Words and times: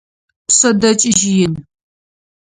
Пшъэдэкӏыжь 0.47 1.23
ин. 1.43 1.53